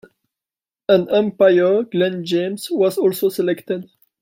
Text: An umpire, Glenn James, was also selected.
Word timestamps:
An 0.89 1.07
umpire, 1.11 1.83
Glenn 1.83 2.25
James, 2.25 2.69
was 2.71 2.97
also 2.97 3.29
selected. 3.29 3.87